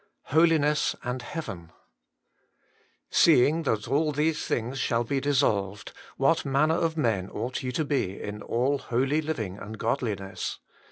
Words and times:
Holiness 0.33 0.95
auto 1.05 1.67
* 2.29 3.09
Seeing 3.11 3.61
that 3.61 3.87
all 3.87 4.11
these 4.11 4.43
things 4.43 4.79
shall 4.79 5.03
be 5.03 5.19
dissolved, 5.21 5.91
what 6.17 6.43
manner 6.43 6.73
of 6.73 6.97
men 6.97 7.29
ought 7.29 7.61
ye 7.61 7.71
to 7.73 7.85
be 7.85 8.19
in 8.19 8.41
all 8.41 8.79
holy 8.79 9.21
living 9.21 9.59
and 9.59 9.77
godliness?' 9.77 10.57